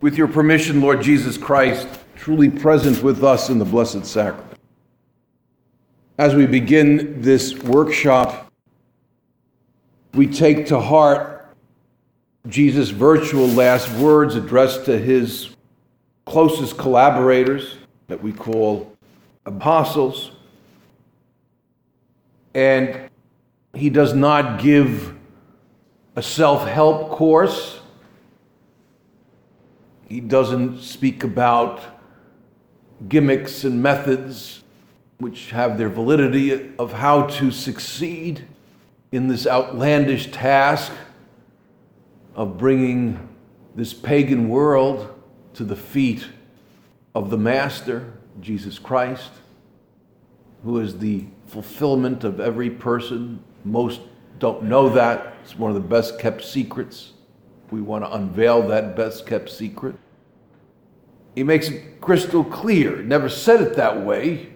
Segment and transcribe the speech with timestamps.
[0.00, 4.58] With your permission, Lord Jesus Christ, truly present with us in the Blessed Sacrament.
[6.18, 8.52] As we begin this workshop,
[10.14, 11.38] we take to heart
[12.46, 15.50] Jesus' virtual last words addressed to his
[16.26, 17.74] closest collaborators
[18.06, 18.96] that we call
[19.46, 20.30] apostles.
[22.54, 23.10] And
[23.74, 25.14] he does not give
[26.14, 27.77] a self help course.
[30.08, 31.80] He doesn't speak about
[33.08, 34.62] gimmicks and methods
[35.18, 38.46] which have their validity of how to succeed
[39.12, 40.92] in this outlandish task
[42.34, 43.28] of bringing
[43.74, 45.14] this pagan world
[45.54, 46.26] to the feet
[47.14, 49.30] of the Master, Jesus Christ,
[50.64, 53.42] who is the fulfillment of every person.
[53.64, 54.00] Most
[54.38, 55.34] don't know that.
[55.42, 57.12] It's one of the best kept secrets.
[57.70, 59.96] We want to unveil that best kept secret.
[61.34, 63.02] He makes it crystal clear.
[63.02, 64.48] Never said it that way.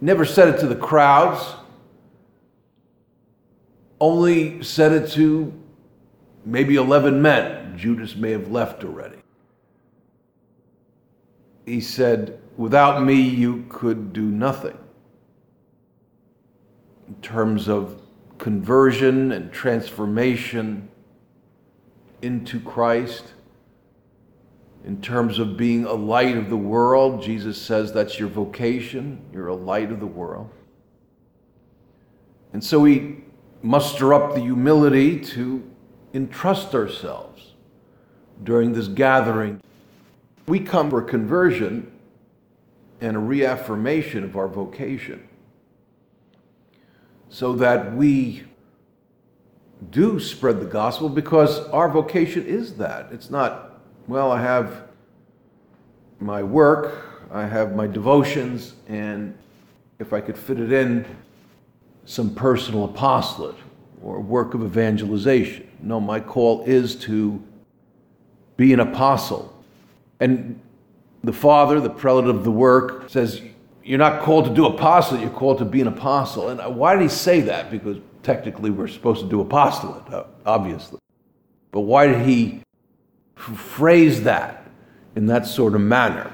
[0.00, 1.44] Never said it to the crowds.
[4.00, 5.52] Only said it to
[6.44, 7.76] maybe 11 men.
[7.76, 9.18] Judas may have left already.
[11.66, 14.76] He said, Without me, you could do nothing.
[17.08, 18.00] In terms of
[18.38, 20.88] conversion and transformation
[22.22, 23.32] into Christ,
[24.84, 29.20] in terms of being a light of the world, Jesus says that's your vocation.
[29.32, 30.50] You're a light of the world.
[32.52, 33.18] And so we
[33.62, 35.68] muster up the humility to
[36.14, 37.54] entrust ourselves
[38.42, 39.60] during this gathering.
[40.46, 41.92] We come for conversion
[43.00, 45.28] and a reaffirmation of our vocation
[47.28, 48.44] so that we
[49.90, 53.08] do spread the gospel because our vocation is that.
[53.12, 54.82] It's not, well, I have
[56.20, 59.36] my work, I have my devotions, and
[59.98, 61.04] if I could fit it in,
[62.04, 63.56] some personal apostolate
[64.02, 65.68] or work of evangelization.
[65.80, 67.42] No, my call is to
[68.56, 69.54] be an apostle.
[70.20, 70.60] And
[71.22, 73.42] the father, the prelate of the work, says,
[73.84, 76.48] You're not called to do apostle, you're called to be an apostle.
[76.48, 77.70] And why did he say that?
[77.70, 80.98] Because technically we're supposed to do apostolate, uh, obviously.
[81.70, 82.62] But why did he
[83.36, 84.66] phrase that
[85.16, 86.32] in that sort of manner?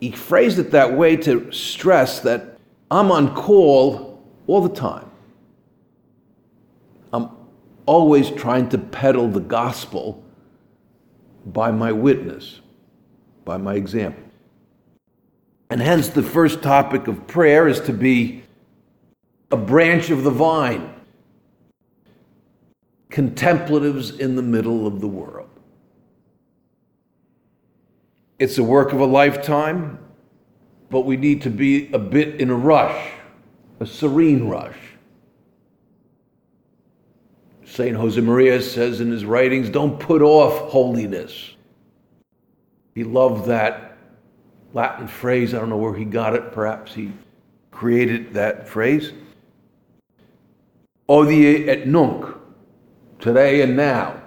[0.00, 2.58] He phrased it that way to stress that
[2.90, 5.08] I'm on call all the time
[7.12, 7.30] I'm
[7.86, 10.22] always trying to peddle the gospel
[11.46, 12.60] by my witness,
[13.44, 14.22] by my example.
[15.68, 18.41] And hence, the first topic of prayer is to be
[19.52, 20.92] a branch of the vine,
[23.10, 25.50] contemplatives in the middle of the world.
[28.38, 29.98] It's a work of a lifetime,
[30.88, 33.10] but we need to be a bit in a rush,
[33.78, 34.76] a serene rush.
[37.66, 37.96] St.
[37.96, 41.54] Josemaria says in his writings, don't put off holiness.
[42.94, 43.98] He loved that
[44.72, 45.54] Latin phrase.
[45.54, 46.52] I don't know where he got it.
[46.52, 47.12] Perhaps he
[47.70, 49.12] created that phrase.
[51.12, 52.24] Hodie et nunc,
[53.18, 54.18] today and now.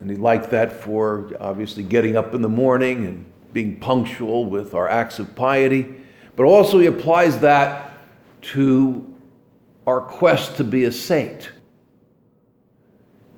[0.00, 3.24] And he liked that for obviously getting up in the morning and
[3.54, 5.94] being punctual with our acts of piety.
[6.36, 7.90] But also, he applies that
[8.52, 9.16] to
[9.86, 11.50] our quest to be a saint.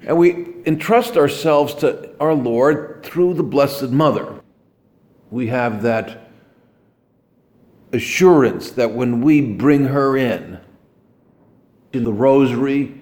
[0.01, 4.43] And we entrust ourselves to our Lord through the Blessed Mother.
[5.31, 6.31] We have that
[7.93, 10.59] assurance that when we bring her in,
[11.95, 13.01] in the rosary,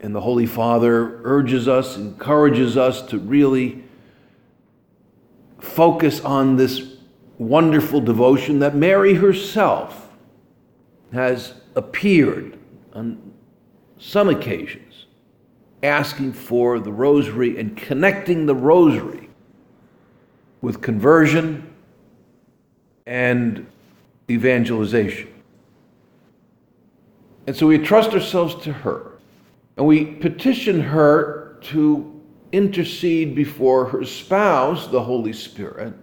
[0.00, 3.84] and the Holy Father urges us, encourages us to really
[5.60, 6.96] focus on this
[7.38, 10.08] wonderful devotion that Mary herself
[11.12, 12.58] has appeared
[12.92, 13.32] on
[13.98, 15.06] some occasions,
[15.82, 19.28] asking for the rosary and connecting the rosary
[20.60, 21.72] with conversion
[23.06, 23.66] and
[24.30, 25.28] evangelization.
[27.48, 29.12] And so we trust ourselves to her.
[29.78, 32.20] And we petition her to
[32.52, 35.94] intercede before her spouse, the Holy Spirit,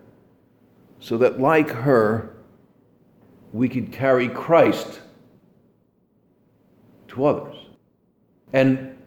[0.99, 2.35] so that like her,
[3.53, 5.01] we could carry Christ
[7.09, 7.57] to others.
[8.51, 8.97] And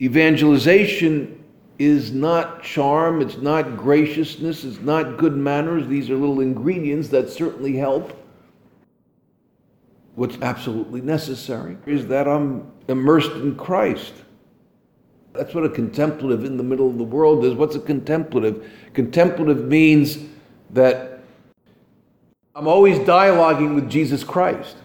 [0.00, 1.44] evangelization
[1.78, 5.86] is not charm, it's not graciousness, it's not good manners.
[5.86, 8.23] These are little ingredients that certainly help.
[10.14, 14.12] What's absolutely necessary is that I'm immersed in Christ.
[15.32, 17.54] That's what a contemplative in the middle of the world is.
[17.54, 18.70] What's a contemplative?
[18.92, 20.18] Contemplative means
[20.70, 21.20] that
[22.54, 24.76] I'm always dialoguing with Jesus Christ.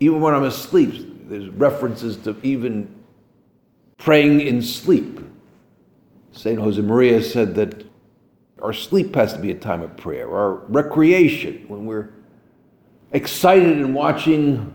[0.00, 2.94] Even when I'm asleep, there's references to even
[3.96, 5.20] praying in sleep.
[6.32, 6.58] St.
[6.58, 7.84] Josemaria said that
[8.60, 12.10] our sleep has to be a time of prayer, our recreation, when we're
[13.12, 14.74] excited in watching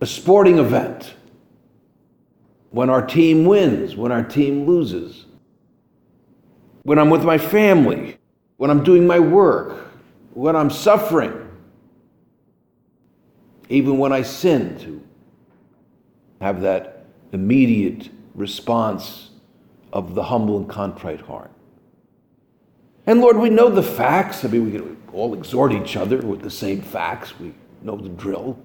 [0.00, 1.14] a sporting event,
[2.70, 5.26] when our team wins, when our team loses,
[6.82, 8.18] when I'm with my family,
[8.56, 9.92] when I'm doing my work,
[10.34, 11.48] when I'm suffering,
[13.68, 15.02] even when I sin, to
[16.40, 19.30] have that immediate response
[19.92, 21.51] of the humble and contrite heart.
[23.06, 24.44] And Lord, we know the facts.
[24.44, 27.38] I mean, we can all exhort each other with the same facts.
[27.38, 28.58] We know the drill.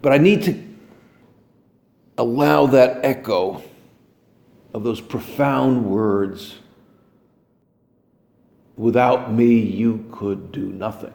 [0.00, 0.62] But I need to
[2.16, 3.62] allow that echo
[4.72, 6.56] of those profound words
[8.76, 11.12] without me, you could do nothing.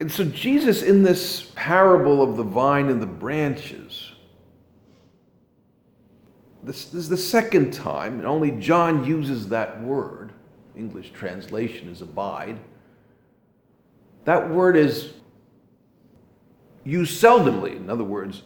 [0.00, 4.12] And so, Jesus, in this parable of the vine and the branches,
[6.64, 10.32] this, this is the second time, and only John uses that word.
[10.76, 12.58] English translation is abide.
[14.24, 15.12] That word is
[16.84, 17.76] used seldomly.
[17.76, 18.42] In other words,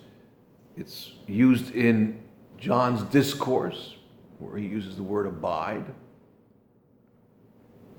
[0.77, 2.21] it's used in
[2.59, 3.97] John's discourse,
[4.39, 5.85] where he uses the word abide.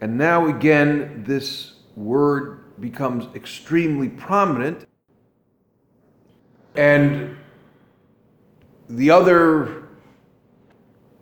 [0.01, 4.88] And now again, this word becomes extremely prominent.
[6.75, 7.36] And
[8.88, 9.88] the other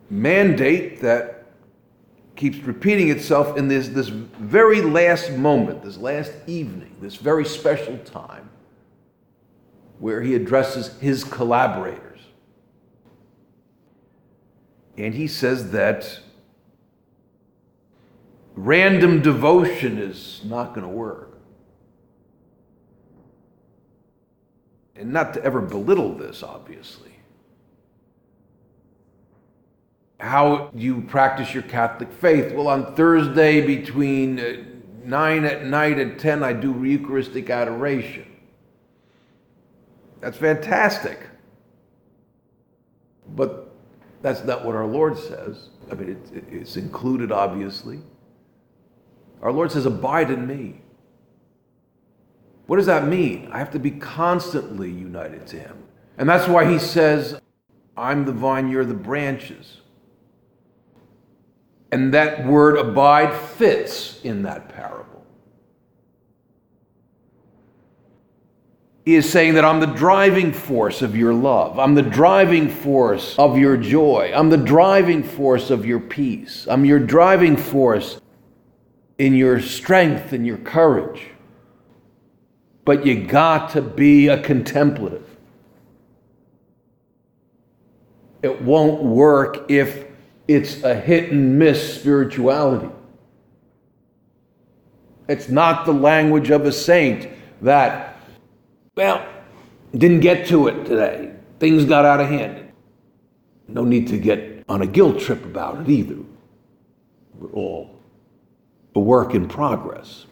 [0.10, 1.46] mandate that
[2.36, 7.98] keeps repeating itself in this, this very last moment, this last evening, this very special
[8.00, 8.50] time,
[10.00, 12.20] where he addresses his collaborators.
[14.98, 16.20] And he says that
[18.56, 21.28] random devotion is not going to work.
[24.98, 27.17] and not to ever belittle this, obviously.
[30.20, 32.54] How you practice your Catholic faith?
[32.54, 34.64] Well, on Thursday between uh,
[35.04, 38.26] 9 at night and 10, I do Eucharistic adoration.
[40.20, 41.20] That's fantastic.
[43.36, 43.72] But
[44.22, 45.70] that's not what our Lord says.
[45.92, 48.00] I mean, it, it's included, obviously.
[49.42, 50.82] Our Lord says, Abide in me.
[52.66, 53.50] What does that mean?
[53.52, 55.84] I have to be constantly united to Him.
[56.18, 57.40] And that's why He says,
[57.96, 59.77] I'm the vine, you're the branches.
[61.92, 65.26] And that word abide fits in that parable.
[69.06, 71.80] He is saying that I'm the driving force of your love.
[71.80, 74.34] I'm the driving force of your joy.
[74.36, 76.68] I'm the driving force of your peace.
[76.70, 78.20] I'm your driving force
[79.18, 81.30] in your strength and your courage
[82.88, 85.28] but you got to be a contemplative.
[88.42, 90.06] It won't work if
[90.48, 92.90] it's a hit and miss spirituality.
[95.28, 97.28] It's not the language of a saint
[97.62, 98.18] that,
[98.96, 99.28] well,
[99.96, 101.34] didn't get to it today.
[101.60, 102.72] Things got out of hand.
[103.68, 106.18] No need to get on a guilt trip about it either.
[107.38, 107.98] We're all
[108.96, 110.26] a work in progress.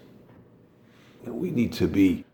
[1.26, 2.26] And we need to be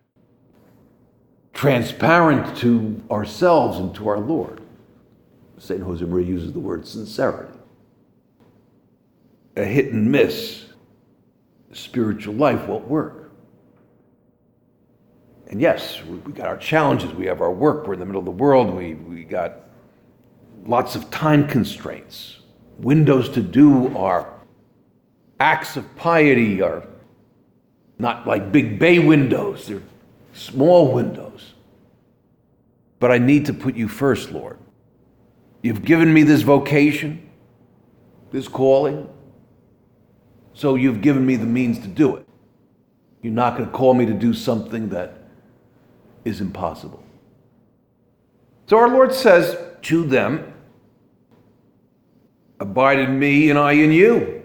[1.53, 4.61] transparent to ourselves and to our Lord.
[5.57, 5.81] St.
[5.81, 7.57] Josemaria uses the word sincerity.
[9.61, 10.65] A hit and miss
[11.71, 13.31] spiritual life won't work.
[15.45, 18.25] And yes, we got our challenges, we have our work, we're in the middle of
[18.25, 19.59] the world, we, we got
[20.65, 22.39] lots of time constraints.
[22.79, 24.33] Windows to do our
[25.39, 26.87] acts of piety are
[27.99, 29.83] not like big bay windows, they're
[30.33, 31.53] small windows.
[32.99, 34.57] But I need to put you first, Lord.
[35.61, 37.29] You've given me this vocation,
[38.31, 39.07] this calling,
[40.53, 42.27] so you've given me the means to do it.
[43.21, 45.17] You're not going to call me to do something that
[46.25, 47.03] is impossible.
[48.67, 50.53] So our Lord says to them,
[52.59, 54.43] Abide in me and I in you.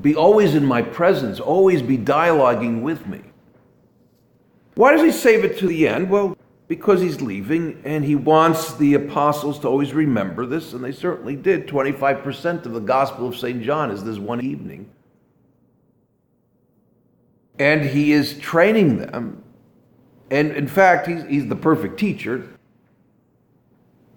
[0.00, 3.20] Be always in my presence, always be dialoguing with me.
[4.74, 6.10] Why does he save it to the end?
[6.10, 6.36] Well,
[6.76, 11.36] because he's leaving and he wants the apostles to always remember this, and they certainly
[11.36, 11.68] did.
[11.68, 13.62] 25% of the Gospel of St.
[13.62, 14.90] John is this one evening.
[17.58, 19.42] And he is training them.
[20.30, 22.48] And in fact, he's, he's the perfect teacher.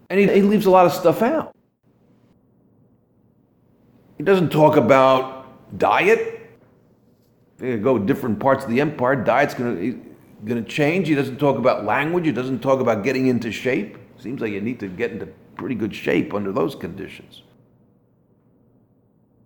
[0.09, 1.55] And he, he leaves a lot of stuff out.
[4.17, 6.49] He doesn't talk about diet.
[7.61, 9.15] You go different parts of the empire.
[9.15, 11.07] Diet's going to going to change.
[11.07, 12.25] He doesn't talk about language.
[12.25, 13.97] He doesn't talk about getting into shape.
[14.19, 17.41] Seems like you need to get into pretty good shape under those conditions.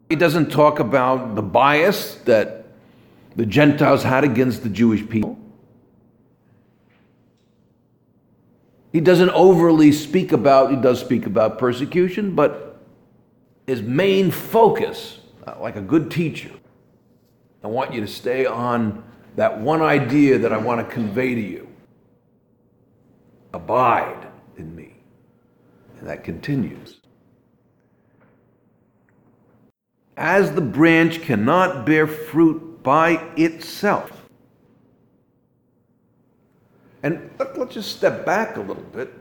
[0.09, 2.65] He doesn't talk about the bias that
[3.35, 5.37] the Gentiles had against the Jewish people.
[8.91, 12.81] He doesn't overly speak about, he does speak about persecution, but
[13.65, 15.19] his main focus,
[15.61, 16.51] like a good teacher,
[17.63, 19.03] I want you to stay on
[19.35, 21.67] that one idea that I want to convey to you.
[23.53, 24.95] Abide in me.
[25.99, 26.97] And that continues.
[30.17, 34.29] As the branch cannot bear fruit by itself.
[37.03, 39.13] And let's just step back a little bit.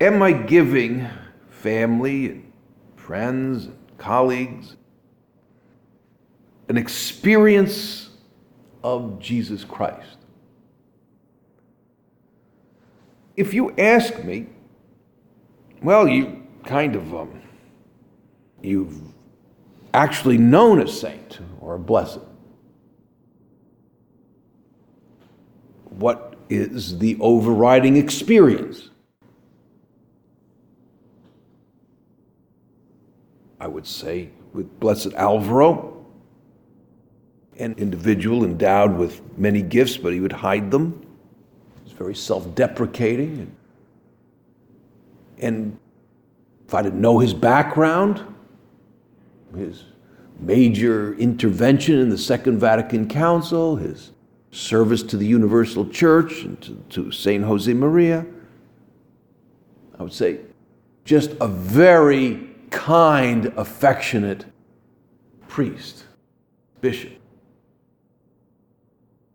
[0.00, 1.08] Am I giving
[1.50, 2.52] family and
[2.96, 4.76] friends and colleagues
[6.68, 8.10] an experience
[8.82, 10.18] of Jesus Christ.
[13.36, 14.46] If you ask me,
[15.82, 17.42] well, you kind of, um,
[18.62, 19.00] you've
[19.92, 22.20] actually known a saint or a blessed.
[25.84, 28.90] What is the overriding experience?
[33.60, 35.93] I would say with Blessed Alvaro,
[37.58, 41.00] an individual endowed with many gifts, but he would hide them.
[41.76, 43.54] He was very self deprecating.
[45.38, 45.78] And,
[46.66, 48.22] if I didn't know his background,
[49.56, 49.84] his
[50.40, 54.12] major intervention in the Second Vatican Council, his
[54.50, 57.44] service to the Universal Church and to, to St.
[57.44, 58.26] Josemaria,
[59.98, 60.40] I would say
[61.04, 64.46] just a very kind, affectionate
[65.48, 66.04] priest,
[66.80, 67.12] bishop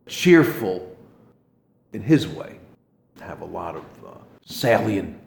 [0.10, 0.96] cheerful
[1.94, 2.60] in his way,
[3.22, 4.12] have a lot of uh,
[4.46, 5.18] salient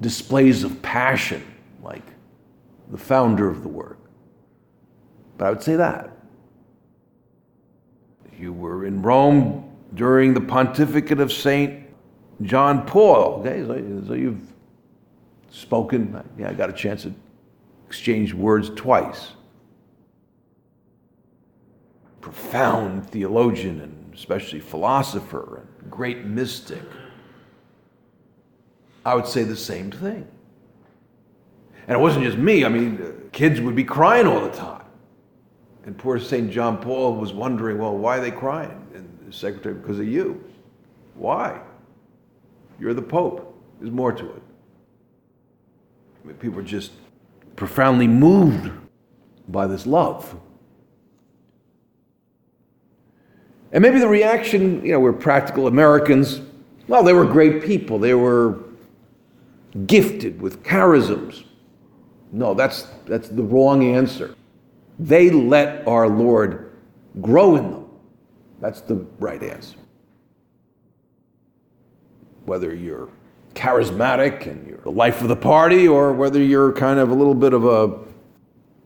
[0.00, 1.42] displays of passion,
[1.82, 2.02] like
[2.90, 3.98] the founder of the work.
[5.38, 6.10] But I would say that.
[8.38, 11.86] You were in Rome during the pontificate of St.
[12.42, 13.40] John Paul.
[13.40, 14.52] Okay, so, so you've
[15.50, 16.20] spoken.
[16.36, 17.14] Yeah, I got a chance to
[17.86, 19.32] exchange words twice.
[22.20, 26.82] Profound theologian and especially philosopher and great mystic,
[29.04, 30.26] I would say the same thing.
[31.86, 34.84] And it wasn't just me, I mean, kids would be crying all the time.
[35.84, 36.50] And poor St.
[36.50, 38.86] John Paul was wondering, well, why are they crying?
[38.94, 40.44] And the secretary, because of you.
[41.14, 41.60] Why?
[42.78, 43.48] You're the Pope.
[43.80, 44.42] There's more to it.
[46.22, 46.92] I mean, people are just
[47.56, 48.70] profoundly moved
[49.48, 50.38] by this love.
[53.72, 56.42] And maybe the reaction, you know, we're practical Americans.
[56.88, 57.98] Well, they were great people.
[57.98, 58.58] They were
[59.86, 61.44] gifted with charisms.
[62.32, 64.34] No, that's, that's the wrong answer.
[64.98, 66.70] They let our Lord
[67.20, 67.88] grow in them.
[68.60, 69.76] That's the right answer.
[72.44, 73.08] Whether you're
[73.54, 77.34] charismatic and you're the life of the party, or whether you're kind of a little
[77.34, 77.98] bit of a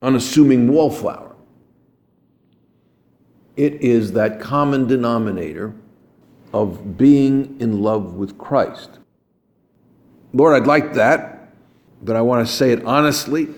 [0.03, 1.26] unassuming wallflower.
[3.57, 5.75] It is that common denominator
[6.53, 8.99] of being in love with Christ.
[10.33, 11.49] Lord, I'd like that,
[12.03, 13.49] but I want to say it honestly.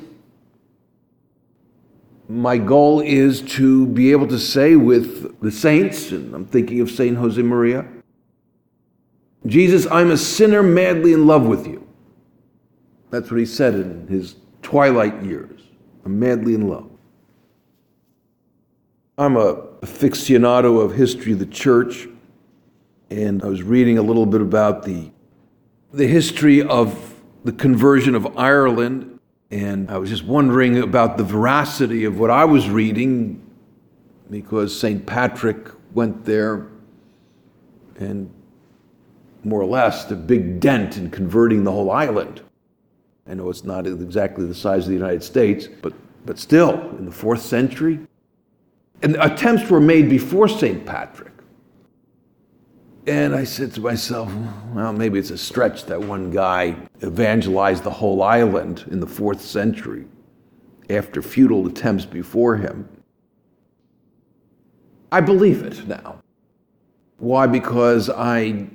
[2.29, 6.91] My goal is to be able to say with the saints, and I'm thinking of
[6.91, 8.03] Saint Josemaria,
[9.47, 11.87] Jesus, I'm a sinner madly in love with you.
[13.11, 15.63] That's what he said in his twilight years.
[16.05, 16.91] I'm madly in love.
[19.19, 22.07] I'm a aficionado of history of the church,
[23.11, 25.11] and I was reading a little bit about the,
[25.93, 29.19] the history of the conversion of Ireland,
[29.51, 33.45] and I was just wondering about the veracity of what I was reading
[34.31, 35.05] because St.
[35.05, 36.69] Patrick went there
[37.99, 38.33] and
[39.43, 42.41] more or less the big dent in converting the whole island.
[43.27, 45.93] I know it's not exactly the size of the United States, but,
[46.25, 47.99] but still, in the fourth century.
[49.03, 50.85] And attempts were made before St.
[50.85, 51.33] Patrick.
[53.07, 54.31] And I said to myself,
[54.75, 59.41] well, maybe it's a stretch that one guy evangelized the whole island in the fourth
[59.41, 60.05] century
[60.91, 62.89] after futile attempts before him.
[65.11, 66.21] I believe it now.
[67.17, 67.47] Why?
[67.47, 68.67] Because I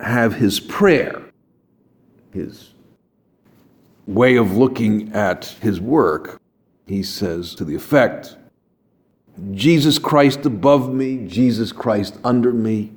[0.00, 1.22] have his prayer,
[2.32, 2.74] his
[4.06, 6.40] way of looking at his work.
[6.86, 8.36] He says to the effect
[9.52, 12.92] Jesus Christ above me, Jesus Christ under me,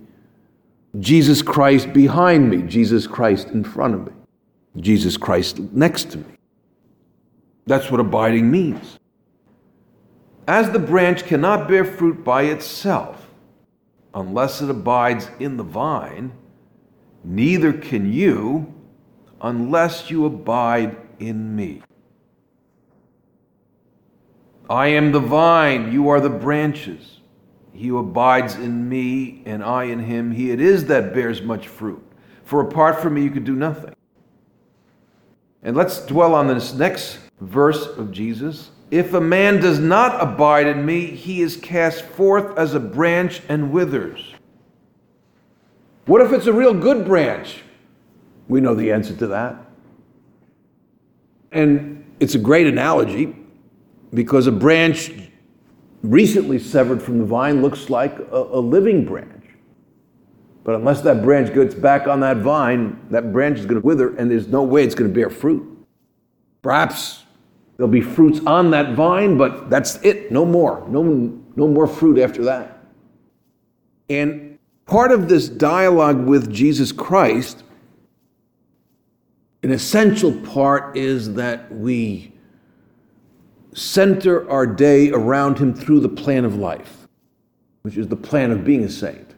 [0.99, 4.13] Jesus Christ behind me, Jesus Christ in front of me,
[4.77, 6.37] Jesus Christ next to me.
[7.65, 8.99] That's what abiding means.
[10.47, 13.29] As the branch cannot bear fruit by itself
[14.13, 16.33] unless it abides in the vine,
[17.23, 18.73] neither can you
[19.41, 21.81] unless you abide in me.
[24.69, 27.19] I am the vine, you are the branches.
[27.73, 31.67] He who abides in me and I in him, he it is that bears much
[31.67, 32.01] fruit.
[32.43, 33.95] For apart from me, you could do nothing.
[35.63, 38.71] And let's dwell on this next verse of Jesus.
[38.91, 43.41] If a man does not abide in me, he is cast forth as a branch
[43.49, 44.33] and withers.
[46.05, 47.63] What if it's a real good branch?
[48.47, 49.55] We know the answer to that.
[51.51, 53.35] And it's a great analogy
[54.13, 55.11] because a branch
[56.01, 59.45] recently severed from the vine looks like a, a, living branch.
[60.63, 64.15] But unless that branch gets back on that vine, that branch is going to wither
[64.15, 65.65] and there's no way it's going to bear fruit.
[66.61, 67.23] Perhaps
[67.77, 70.85] there'll be fruits on that vine, but that's it, no more.
[70.89, 71.03] No,
[71.55, 72.85] no more fruit after that.
[74.09, 77.63] And part of this dialogue with Jesus Christ
[79.63, 82.32] an essential part is that we
[83.73, 87.07] center our day around Him through the plan of life,
[87.81, 89.35] which is the plan of being a saint.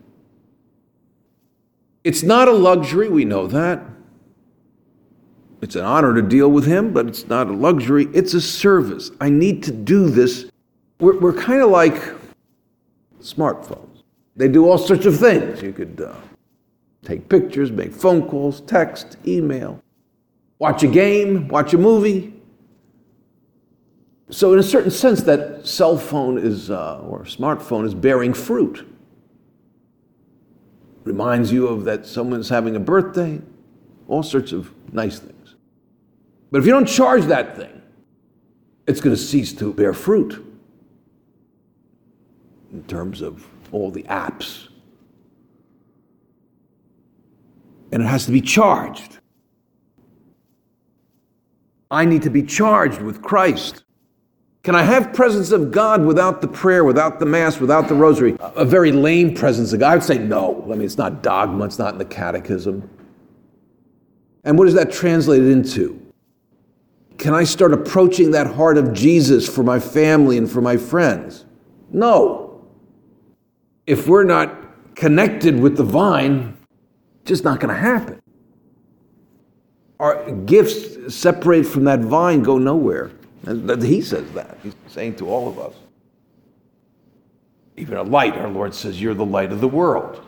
[2.04, 3.84] It's not a luxury, we know that.
[5.62, 9.12] It's an honor to deal with Him, but it's not a luxury, it's a service.
[9.20, 10.50] I need to do this.
[11.00, 11.96] We're, we're kind of like
[13.22, 14.04] smartphones,
[14.36, 15.62] they do all sorts of things.
[15.62, 16.14] You could uh,
[17.04, 19.82] take pictures, make phone calls, text, email
[20.60, 22.34] watch a game, watch a movie.
[24.32, 28.88] So, in a certain sense, that cell phone is, uh, or smartphone is bearing fruit.
[31.04, 33.40] Reminds you of that someone's having a birthday,
[34.08, 35.56] all sorts of nice things.
[36.52, 37.82] But if you don't charge that thing,
[38.88, 40.44] it's going to cease to bear fruit
[42.72, 44.68] in terms of all the apps.
[47.92, 49.20] And it has to be charged.
[51.90, 53.85] I need to be charged with Christ.
[54.66, 58.36] Can I have presence of God without the prayer, without the Mass, without the Rosary?
[58.40, 59.92] A very lame presence of God.
[59.92, 60.64] I would say no.
[60.66, 62.90] I mean, it's not dogma, it's not in the catechism.
[64.44, 66.02] And what is that translated into?
[67.20, 71.46] Can I start approaching that heart of Jesus for my family and for my friends?
[71.92, 72.66] No.
[73.86, 76.58] If we're not connected with the vine,
[77.24, 78.20] just not going to happen
[80.00, 83.12] our gifts separated from that vine go nowhere.
[83.46, 84.58] And he says that.
[84.64, 85.74] He's saying to all of us.
[87.78, 90.22] Even a light, our Lord says, You're the light of the world.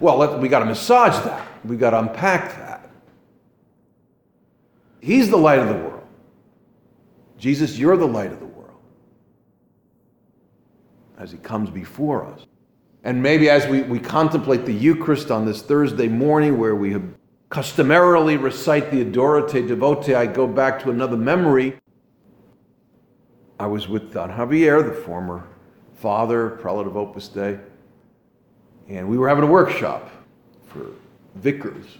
[0.00, 1.46] Well, let, we got to massage that.
[1.64, 2.90] We got to unpack that.
[5.00, 6.06] He's the light of the world.
[7.38, 8.80] Jesus, you're the light of the world.
[11.16, 12.46] As he comes before us.
[13.04, 16.96] And maybe as we, we contemplate the Eucharist on this Thursday morning, where we
[17.48, 21.78] customarily recite the Adoro Te Devote, I go back to another memory.
[23.58, 25.46] I was with Don Javier, the former
[25.96, 27.58] father, prelate of Opus Dei,
[28.88, 30.10] and we were having a workshop
[30.66, 30.86] for
[31.36, 31.98] vicars.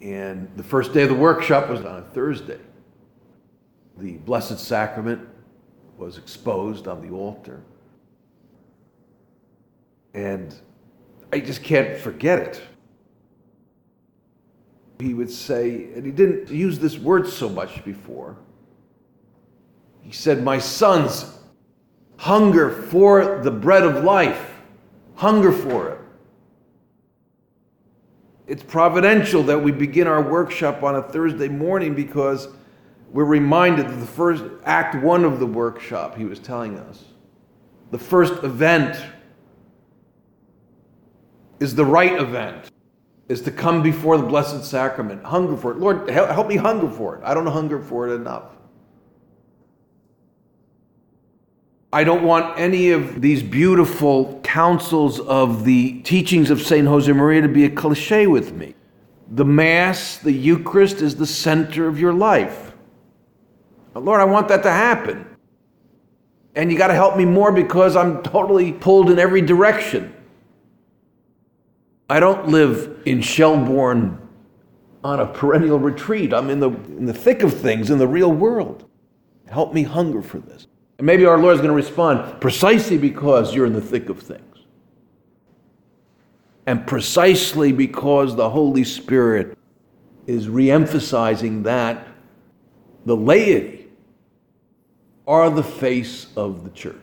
[0.00, 2.60] And the first day of the workshop was on a Thursday.
[3.98, 5.26] The Blessed Sacrament
[5.96, 7.62] was exposed on the altar.
[10.14, 10.54] And
[11.32, 12.62] I just can't forget it
[15.00, 18.36] he would say, and he didn't use this word so much before.
[20.02, 21.38] He said, My sons,
[22.16, 24.52] hunger for the bread of life,
[25.14, 25.98] hunger for it.
[28.46, 32.48] It's providential that we begin our workshop on a Thursday morning because
[33.10, 37.04] we're reminded of the first act one of the workshop he was telling us
[37.90, 39.02] The first event
[41.60, 42.70] is the right event,
[43.28, 45.78] is to come before the Blessed Sacrament, hunger for it.
[45.78, 47.22] Lord, help me hunger for it.
[47.24, 48.57] I don't hunger for it enough.
[51.92, 56.86] I don't want any of these beautiful counsels of the teachings of St.
[56.86, 58.74] Josemaria to be a cliche with me.
[59.30, 62.72] The Mass, the Eucharist, is the center of your life.
[63.94, 65.24] Lord, I want that to happen.
[66.54, 70.14] And you got to help me more because I'm totally pulled in every direction.
[72.10, 74.18] I don't live in Shellbourne
[75.04, 76.34] on a perennial retreat.
[76.34, 78.88] I'm in the, in the thick of things, in the real world.
[79.48, 80.66] Help me hunger for this.
[80.98, 84.20] And maybe our Lord is going to respond precisely because you're in the thick of
[84.20, 84.42] things.
[86.66, 89.56] And precisely because the Holy Spirit
[90.26, 92.06] is reemphasizing that
[93.06, 93.88] the laity
[95.26, 96.96] are the face of the church.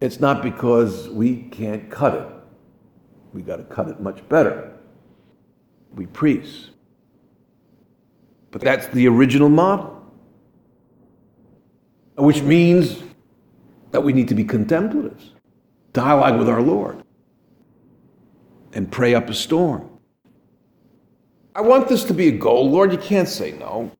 [0.00, 2.28] It's not because we can't cut it.
[3.32, 4.72] We got to cut it much better.
[5.94, 6.70] We priests.
[8.52, 9.93] But that's the original model
[12.16, 13.02] which means
[13.90, 15.32] that we need to be contemplatives,
[15.92, 17.02] dialogue with our Lord,
[18.72, 19.88] and pray up a storm.
[21.54, 22.70] I want this to be a goal.
[22.70, 23.92] Lord, you can't say no.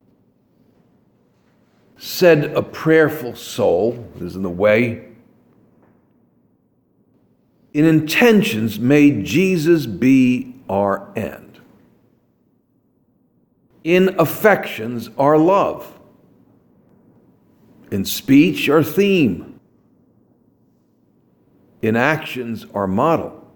[1.97, 5.09] Said a prayerful soul, is in the way.
[7.73, 11.61] In intentions, may Jesus be our end.
[13.85, 15.94] In affections, our love
[17.95, 19.61] in speech, our theme.
[21.81, 23.49] In actions, our model.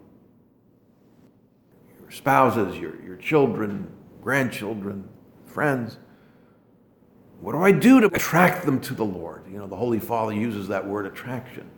[2.01, 3.91] Your spouses, your, your children,
[4.23, 5.09] grandchildren,
[5.45, 5.99] friends.
[7.41, 9.45] What do I do to attract them to the Lord?
[9.51, 11.69] You know, the Holy Father uses that word attraction.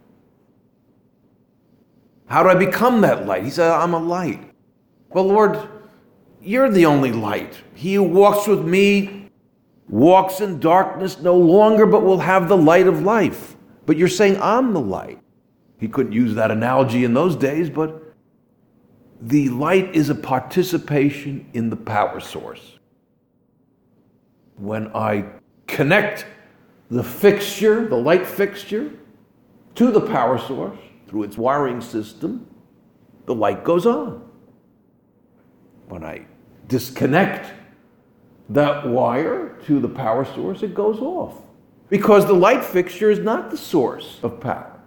[2.27, 3.43] How do I become that light?
[3.43, 4.53] He said, I'm a light.
[5.09, 5.67] Well, Lord,
[6.43, 7.57] you're the only light.
[7.75, 9.20] He who walks with me
[9.91, 13.57] walks in darkness no longer, but will have the light of life.
[13.87, 15.19] But you're saying, I'm the light.
[15.79, 18.15] He couldn't use that analogy in those days, but
[19.21, 22.79] the light is a participation in the power source.
[24.57, 25.27] When I
[25.67, 26.25] connect
[26.91, 28.93] the fixture, the light fixture,
[29.75, 32.47] to the power source through its wiring system,
[33.27, 34.29] the light goes on.
[35.89, 36.27] When I
[36.69, 37.53] disconnect
[38.51, 41.41] that wire to the power source, it goes off.
[41.89, 44.81] Because the light fixture is not the source of power.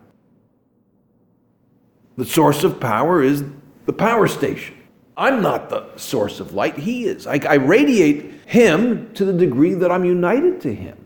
[2.18, 3.44] The source of power is
[3.86, 4.76] the power station.
[5.16, 7.26] I'm not the source of light, He is.
[7.26, 10.98] I, I radiate Him to the degree that I'm united to Him.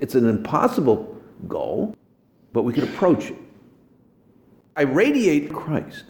[0.00, 1.94] It's an impossible goal,
[2.52, 3.36] but we can approach it.
[4.76, 6.04] I radiate Christ.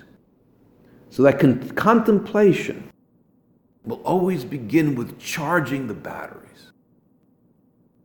[1.11, 2.92] So that con- contemplation
[3.85, 6.73] will always begin with charging the batteries,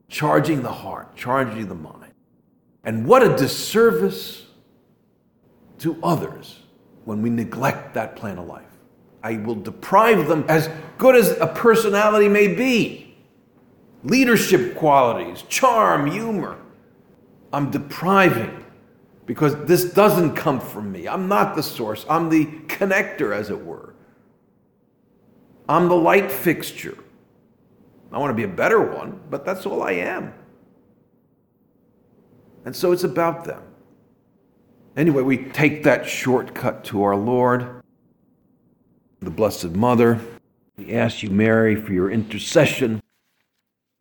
[0.10, 2.14] charging the heart, charging the mind.
[2.84, 4.46] And what a disservice
[5.80, 6.60] to others
[7.06, 8.64] when we neglect that plan of life.
[9.24, 13.16] I will deprive them, as good as a personality may be,
[14.04, 16.58] leadership qualities, charm, humor.
[17.52, 18.64] I'm depriving
[19.26, 21.08] because this doesn't come from me.
[21.08, 23.94] I'm not the source, I'm the connector, as it were.
[25.70, 26.98] I'm the light fixture.
[28.12, 30.34] I want to be a better one, but that's all I am.
[32.66, 33.62] And so it's about them.
[34.96, 37.84] Anyway, we take that shortcut to our Lord,
[39.20, 40.20] the Blessed Mother.
[40.78, 43.02] We ask you, Mary, for your intercession,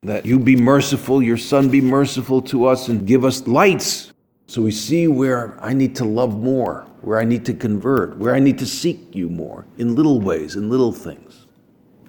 [0.03, 4.13] that you be merciful, your Son be merciful to us, and give us lights
[4.47, 8.35] so we see where I need to love more, where I need to convert, where
[8.35, 11.26] I need to seek you more, in little ways, in little things